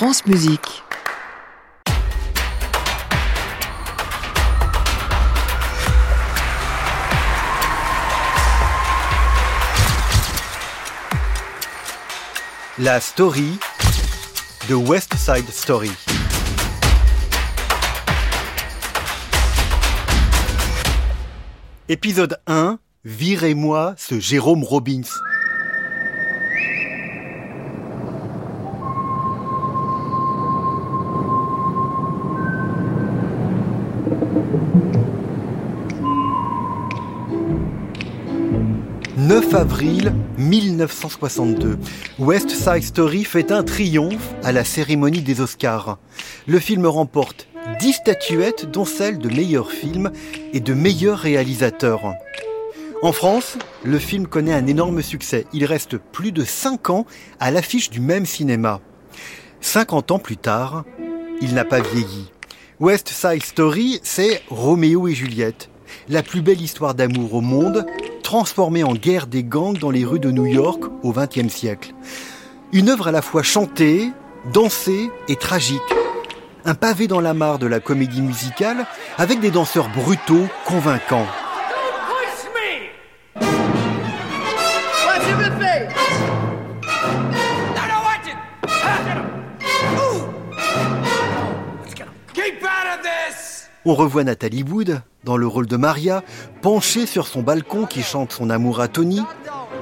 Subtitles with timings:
[0.00, 0.82] France Musique.
[12.78, 13.58] La story
[14.70, 15.90] de West Side Story.
[21.90, 25.02] Épisode 1 Virez-moi ce Jérôme Robbins.
[39.40, 41.78] «9 avril 1962.
[42.18, 45.96] West Side Story fait un triomphe à la cérémonie des Oscars.
[46.46, 47.48] Le film remporte
[47.80, 50.10] 10 statuettes, dont celle de meilleur film
[50.52, 52.12] et de meilleur réalisateur.
[53.02, 55.46] En France, le film connaît un énorme succès.
[55.54, 57.06] Il reste plus de 5 ans
[57.38, 58.82] à l'affiche du même cinéma.
[59.62, 60.84] 50 ans plus tard,
[61.40, 62.30] il n'a pas vieilli.
[62.78, 65.70] West Side Story, c'est Roméo et Juliette,
[66.10, 67.86] la plus belle histoire d'amour au monde,
[68.30, 71.92] transformée en guerre des gangs dans les rues de New York au XXe siècle.
[72.70, 74.12] Une œuvre à la fois chantée,
[74.52, 75.80] dansée et tragique.
[76.64, 78.86] Un pavé dans la mare de la comédie musicale
[79.18, 81.26] avec des danseurs brutaux, convaincants.
[93.86, 96.22] On revoit Nathalie Wood dans le rôle de Maria,
[96.60, 99.22] penchée sur son balcon qui chante son amour à Tony.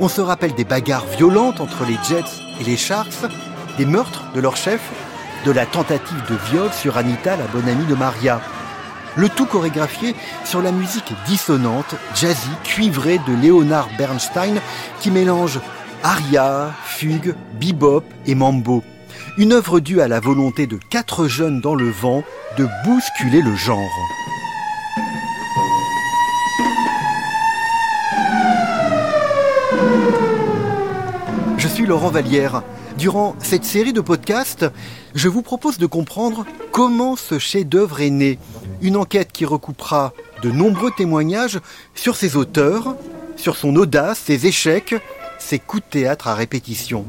[0.00, 2.24] On se rappelle des bagarres violentes entre les Jets
[2.58, 3.30] et les Sharks,
[3.76, 4.80] des meurtres de leur chef,
[5.44, 8.40] de la tentative de viol sur Anita, la bonne amie de Maria.
[9.14, 10.14] Le tout chorégraphié
[10.46, 14.58] sur la musique dissonante, jazzy, cuivrée de Leonard Bernstein
[15.00, 15.60] qui mélange
[16.02, 18.82] aria, fugue, bebop et mambo.
[19.38, 22.22] Une œuvre due à la volonté de quatre jeunes dans le vent
[22.58, 23.78] de bousculer le genre.
[31.56, 32.62] Je suis Laurent Vallière.
[32.98, 34.66] Durant cette série de podcasts,
[35.14, 38.38] je vous propose de comprendre comment ce chef-d'œuvre est né.
[38.82, 40.12] Une enquête qui recoupera
[40.42, 41.58] de nombreux témoignages
[41.94, 42.96] sur ses auteurs,
[43.36, 44.94] sur son audace, ses échecs,
[45.42, 47.04] ses coups de théâtre à répétition.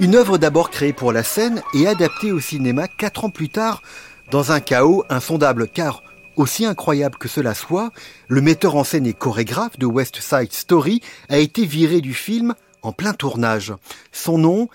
[0.00, 3.82] Une œuvre d'abord créée pour la scène et adaptée au cinéma quatre ans plus tard
[4.30, 6.02] dans un chaos insondable car
[6.36, 7.90] aussi incroyable que cela soit,
[8.28, 12.54] le metteur en scène et chorégraphe de West Side Story a été viré du film
[12.82, 13.72] en plein tournage.
[14.12, 14.68] Son nom,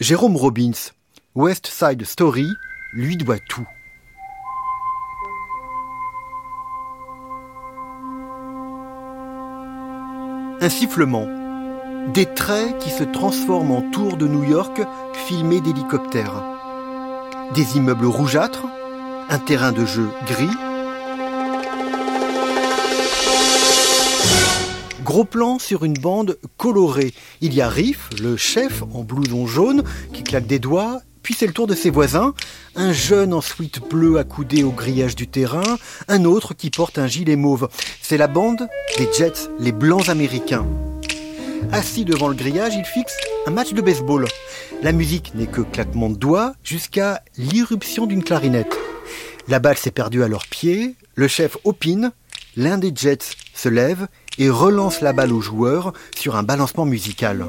[0.00, 0.92] Jérôme Robbins.
[1.34, 2.48] West Side Story
[2.92, 3.66] lui doit tout.
[10.60, 11.43] Un sifflement.
[12.12, 14.80] Des traits qui se transforment en tours de New York
[15.26, 16.44] filmés d'hélicoptères.
[17.54, 18.64] Des immeubles rougeâtres,
[19.30, 20.48] un terrain de jeu gris.
[25.02, 27.14] Gros plan sur une bande colorée.
[27.40, 29.82] Il y a Riff, le chef en blouson jaune,
[30.12, 32.34] qui claque des doigts, puis c'est le tour de ses voisins,
[32.76, 35.78] un jeune en sweat bleu accoudé au grillage du terrain,
[36.08, 37.68] un autre qui porte un gilet mauve.
[38.02, 40.66] C'est la bande des Jets, les blancs américains.
[41.72, 43.16] Assis devant le grillage, ils fixent
[43.46, 44.26] un match de baseball.
[44.82, 48.76] La musique n'est que claquement de doigts jusqu'à l'irruption d'une clarinette.
[49.48, 52.12] La balle s'est perdue à leurs pieds, le chef opine,
[52.56, 54.06] l'un des Jets se lève
[54.38, 57.46] et relance la balle au joueur sur un balancement musical.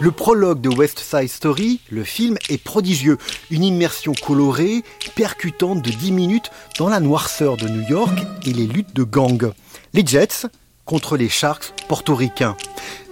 [0.00, 3.16] Le prologue de West Side Story, le film, est prodigieux.
[3.50, 4.82] Une immersion colorée,
[5.14, 9.52] percutante de 10 minutes dans la noirceur de New York et les luttes de gangs.
[9.92, 10.48] Les Jets
[10.84, 12.56] contre les Sharks portoricains.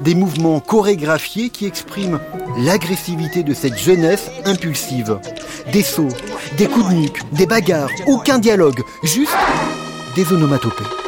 [0.01, 2.21] Des mouvements chorégraphiés qui expriment
[2.59, 5.21] l'agressivité de cette jeunesse impulsive.
[5.73, 6.09] Des sauts,
[6.59, 9.33] des coups de nuque, des bagarres, aucun dialogue, juste
[10.17, 11.02] des onomatopées.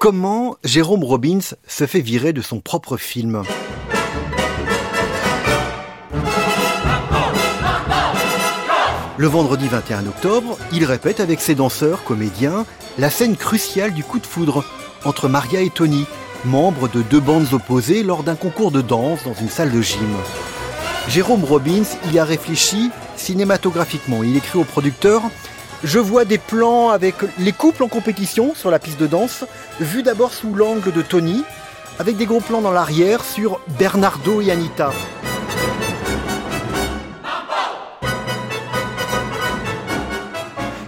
[0.00, 3.42] Comment Jérôme Robbins se fait virer de son propre film
[9.18, 12.64] Le vendredi 21 octobre, il répète avec ses danseurs, comédiens,
[12.96, 14.64] la scène cruciale du coup de foudre
[15.04, 16.06] entre Maria et Tony,
[16.46, 20.16] membres de deux bandes opposées lors d'un concours de danse dans une salle de gym.
[21.08, 24.22] Jérôme Robbins y a réfléchi cinématographiquement.
[24.22, 25.24] Il écrit au producteur
[25.82, 29.44] je vois des plans avec les couples en compétition sur la piste de danse,
[29.80, 31.44] vus d'abord sous l'angle de Tony,
[31.98, 34.92] avec des gros plans dans l'arrière sur Bernardo et Anita.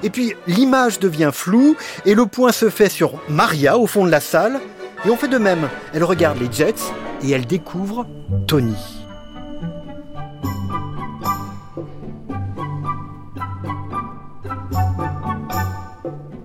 [0.03, 4.11] Et puis l'image devient floue et le point se fait sur Maria au fond de
[4.11, 4.61] la salle.
[5.05, 5.69] Et on fait de même.
[5.95, 6.75] Elle regarde les Jets
[7.23, 8.07] et elle découvre
[8.47, 9.02] Tony.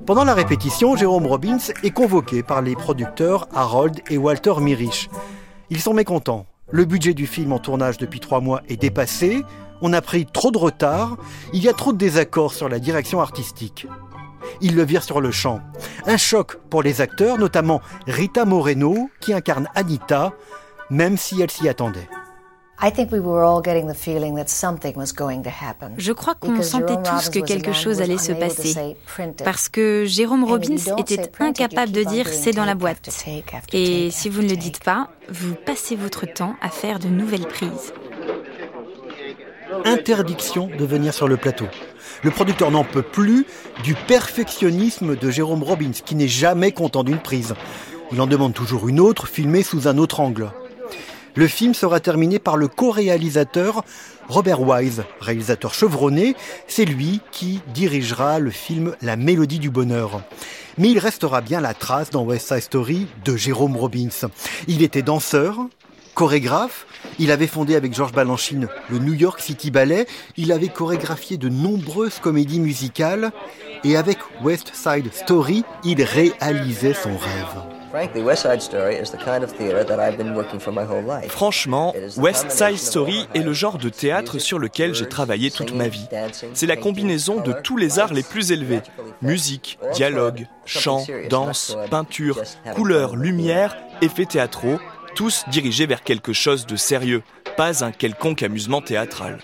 [0.07, 5.09] Pendant la répétition, Jérôme Robbins est convoqué par les producteurs Harold et Walter Mirich.
[5.69, 6.45] Ils sont mécontents.
[6.71, 9.43] Le budget du film en tournage depuis trois mois est dépassé,
[9.81, 11.17] on a pris trop de retard,
[11.51, 13.85] il y a trop de désaccords sur la direction artistique.
[14.61, 15.59] Ils le virent sur le champ.
[16.05, 20.31] Un choc pour les acteurs, notamment Rita Moreno, qui incarne Anita,
[20.89, 22.07] même si elle s'y attendait.
[25.97, 28.95] Je crois qu'on sentait tous que quelque chose allait se passer,
[29.43, 33.09] parce que Jérôme Robbins était incapable de dire c'est dans la boîte.
[33.73, 37.47] Et si vous ne le dites pas, vous passez votre temps à faire de nouvelles
[37.47, 37.93] prises.
[39.83, 41.65] Interdiction de venir sur le plateau.
[42.23, 43.45] Le producteur n'en peut plus
[43.83, 47.53] du perfectionnisme de Jérôme Robbins, qui n'est jamais content d'une prise.
[48.11, 50.51] Il en demande toujours une autre, filmée sous un autre angle.
[51.37, 53.83] Le film sera terminé par le co-réalisateur
[54.27, 56.35] Robert Wise, réalisateur chevronné.
[56.67, 60.23] C'est lui qui dirigera le film La Mélodie du Bonheur.
[60.79, 64.27] Mais il restera bien la trace dans West Side Story de Jérôme Robbins.
[64.67, 65.59] Il était danseur,
[66.15, 66.87] chorégraphe.
[67.19, 70.07] Il avait fondé avec Georges Balanchine le New York City Ballet.
[70.37, 73.31] Il avait chorégraphié de nombreuses comédies musicales.
[73.83, 77.76] Et avec West Side Story, il réalisait son rêve.
[81.29, 85.87] Franchement, West Side Story est le genre de théâtre sur lequel j'ai travaillé toute ma
[85.87, 86.07] vie.
[86.53, 88.81] C'est la combinaison de tous les arts les plus élevés.
[89.21, 92.41] Musique, dialogue, chant, danse, peinture,
[92.75, 94.79] couleurs, lumière, effets théâtraux,
[95.15, 97.23] tous dirigés vers quelque chose de sérieux,
[97.55, 99.39] pas un quelconque amusement théâtral.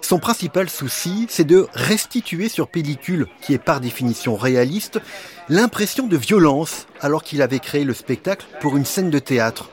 [0.00, 5.00] Son principal souci, c'est de restituer sur pellicule, qui est par définition réaliste,
[5.48, 9.70] l'impression de violence alors qu'il avait créé le spectacle pour une scène de théâtre.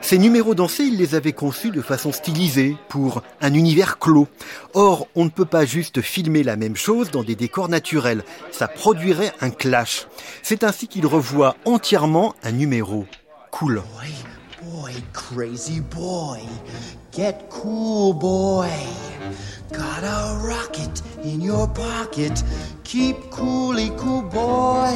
[0.00, 4.28] Ces numéros dansés, il les avait conçus de façon stylisée pour un univers clos.
[4.74, 8.24] Or, on ne peut pas juste filmer la même chose dans des décors naturels.
[8.50, 10.06] Ça produirait un clash.
[10.42, 13.06] C'est ainsi qu'il revoit entièrement un numéro.
[13.50, 13.82] Cool.
[14.80, 16.40] Boy, crazy boy.
[17.10, 18.70] Get cool, boy.
[19.72, 22.44] Got a rocket in your pocket.
[22.84, 24.94] Keep coolly cool, boy.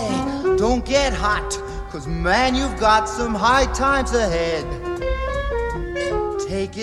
[0.56, 1.50] Don't get hot,
[1.90, 4.81] cause man, you've got some high times ahead.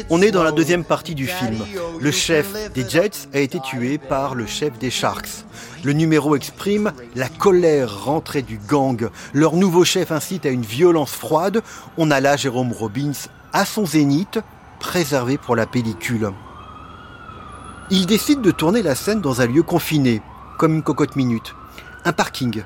[0.09, 1.57] On est dans la deuxième partie du film.
[1.99, 5.45] Le chef des Jets a été tué par le chef des Sharks.
[5.83, 9.09] Le numéro exprime la colère rentrée du gang.
[9.33, 11.61] Leur nouveau chef incite à une violence froide.
[11.97, 13.11] On a là Jérôme Robbins
[13.53, 14.39] à son zénith,
[14.79, 16.31] préservé pour la pellicule.
[17.91, 20.21] Il décide de tourner la scène dans un lieu confiné,
[20.57, 21.55] comme une cocotte minute.
[22.05, 22.63] Un parking.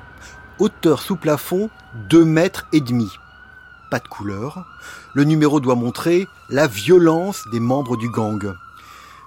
[0.58, 1.70] Hauteur sous plafond,
[2.08, 3.08] 2 mètres et demi.
[3.90, 4.64] Pas de couleur.
[5.14, 8.54] Le numéro doit montrer la violence des membres du gang.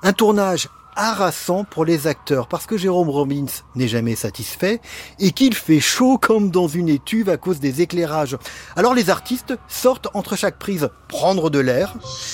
[0.04, 3.45] Un tournage harassant pour les acteurs parce que Jérôme Robbins
[3.75, 4.81] n'est jamais satisfait
[5.19, 8.38] et qu'il fait chaud comme dans une étuve à cause des éclairages.
[8.75, 11.94] Alors les artistes sortent entre chaque prise prendre de l'air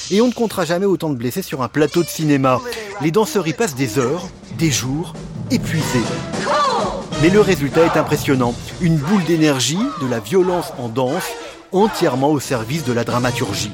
[0.10, 2.62] et on ne comptera jamais autant de blessés sur un plateau de cinéma.
[3.02, 4.28] Les danseurs y passent des heures,
[4.58, 5.14] des jours,
[5.52, 5.84] épuisés.
[7.22, 8.56] Mais le résultat est impressionnant.
[8.82, 11.24] Une boule d'énergie, de la violence en danse,
[11.74, 13.72] entièrement au service de la dramaturgie.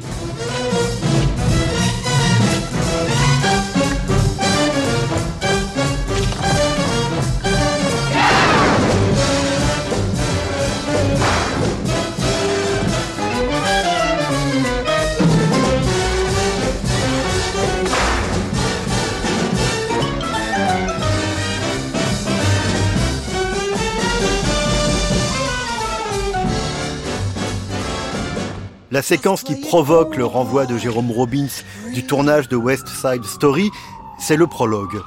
[28.92, 31.46] La séquence qui provoque le renvoi de Jérôme Robbins
[31.94, 33.70] du tournage de West Side Story,
[34.18, 35.00] c'est le prologue.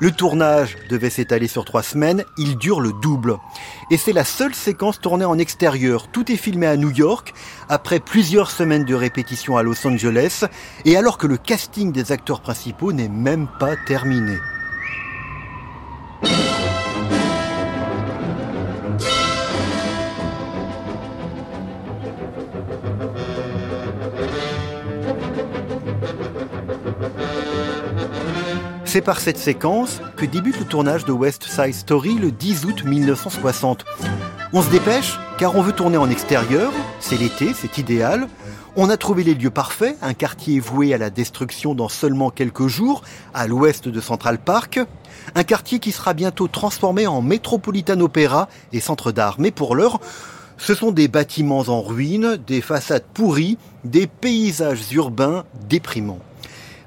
[0.00, 3.38] Le tournage devait s'étaler sur trois semaines, il dure le double.
[3.92, 6.08] Et c'est la seule séquence tournée en extérieur.
[6.08, 7.32] Tout est filmé à New York,
[7.68, 10.44] après plusieurs semaines de répétition à Los Angeles,
[10.84, 14.36] et alors que le casting des acteurs principaux n'est même pas terminé.
[28.98, 32.82] C'est par cette séquence que débute le tournage de West Side Story le 10 août
[32.84, 33.84] 1960.
[34.52, 38.26] On se dépêche car on veut tourner en extérieur, c'est l'été, c'est idéal.
[38.74, 42.66] On a trouvé les lieux parfaits, un quartier voué à la destruction dans seulement quelques
[42.66, 43.02] jours,
[43.34, 44.80] à l'ouest de Central Park.
[45.36, 49.36] Un quartier qui sera bientôt transformé en Metropolitan Opera et centre d'art.
[49.38, 50.00] Mais pour l'heure,
[50.56, 56.18] ce sont des bâtiments en ruine, des façades pourries, des paysages urbains déprimants.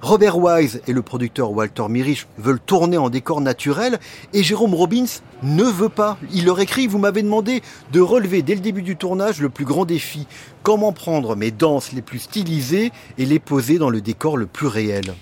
[0.02, 4.00] Robert Wise et le producteur Walter Mirich veulent tourner en décor naturel
[4.34, 5.06] et Jérôme Robbins
[5.44, 6.18] ne veut pas.
[6.34, 9.66] Il leur écrit Vous m'avez demandé de relever dès le début du tournage le plus
[9.66, 10.26] grand défi.
[10.64, 14.68] Comment prendre mes danses les plus stylisées et les poser dans le décor le plus
[14.68, 15.14] réel?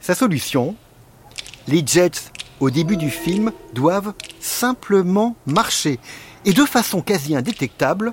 [0.00, 0.74] Sa solution
[1.68, 6.00] Les jets, au début du film, doivent simplement marcher.
[6.44, 8.12] Et de façon quasi indétectable,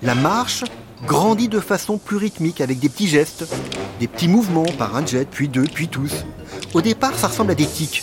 [0.00, 0.64] la marche
[1.06, 3.46] grandit de façon plus rythmique avec des petits gestes,
[4.00, 6.24] des petits mouvements par un jet, puis deux, puis tous.
[6.72, 8.02] Au départ, ça ressemble à des tics.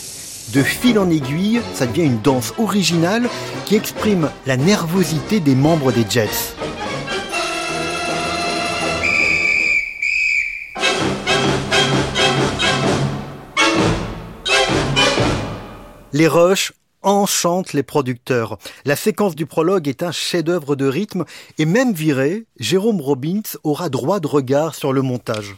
[0.52, 3.28] De fil en aiguille, ça devient une danse originale
[3.64, 6.54] qui exprime la nervosité des membres des Jets.
[16.12, 18.58] Les rushs enchante les producteurs.
[18.84, 21.24] La séquence du prologue est un chef-d'œuvre de rythme
[21.58, 25.56] et même viré, Jérôme Robbins aura droit de regard sur le montage.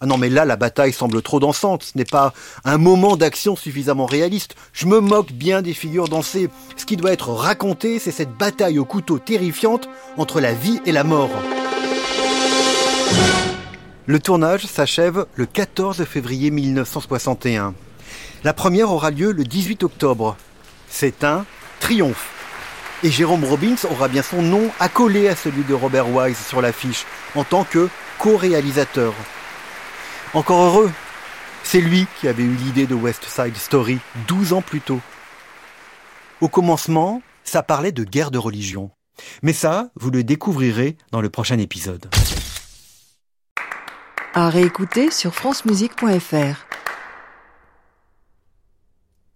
[0.00, 3.56] Ah non mais là la bataille semble trop dansante, ce n'est pas un moment d'action
[3.56, 4.54] suffisamment réaliste.
[4.74, 6.50] Je me moque bien des figures dansées.
[6.76, 9.88] Ce qui doit être raconté, c'est cette bataille au couteau terrifiante
[10.18, 11.30] entre la vie et la mort.
[14.04, 17.74] Le tournage s'achève le 14 février 1961.
[18.44, 20.36] La première aura lieu le 18 octobre.
[20.88, 21.44] C'est un
[21.80, 22.30] triomphe.
[23.02, 27.04] Et Jérôme Robbins aura bien son nom accolé à celui de Robert Wise sur l'affiche,
[27.34, 27.88] en tant que
[28.18, 29.12] co-réalisateur.
[30.32, 30.90] Encore heureux,
[31.62, 35.00] c'est lui qui avait eu l'idée de West Side Story 12 ans plus tôt.
[36.40, 38.90] Au commencement, ça parlait de guerre de religion.
[39.42, 42.10] Mais ça, vous le découvrirez dans le prochain épisode.
[44.34, 46.66] À réécouter sur francemusique.fr.